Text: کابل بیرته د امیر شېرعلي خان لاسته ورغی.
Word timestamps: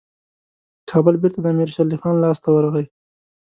کابل 0.89 1.15
بیرته 1.21 1.39
د 1.41 1.45
امیر 1.53 1.69
شېرعلي 1.73 1.97
خان 2.01 2.15
لاسته 2.23 2.47
ورغی. 2.51 2.85